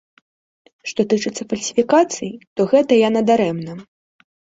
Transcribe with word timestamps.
Што 0.91 1.01
тычыцца 1.11 1.47
фальсіфікацый, 1.53 2.35
то 2.57 2.61
гэта 2.75 2.91
яна 3.07 3.27
дарэмна. 3.33 3.81